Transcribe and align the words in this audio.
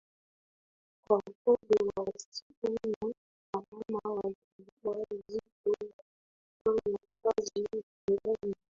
kwa 1.05 1.17
upande 1.17 1.75
wa 1.85 2.03
wasichana 2.03 3.13
na 3.53 3.63
mama 3.71 4.33
wajawazito 4.83 5.41
waliufanya 6.65 6.99
kazi 7.23 7.63
za 8.07 8.13
ndani 8.13 8.55